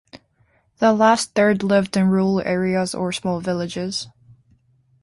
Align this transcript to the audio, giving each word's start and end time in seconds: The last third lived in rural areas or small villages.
The 0.79 0.93
last 0.93 1.35
third 1.35 1.61
lived 1.61 1.95
in 1.95 2.07
rural 2.07 2.41
areas 2.41 2.95
or 2.95 3.11
small 3.11 3.39
villages. 3.39 4.07